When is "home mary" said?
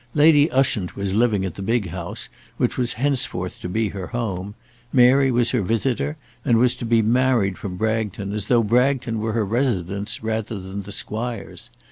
4.07-5.29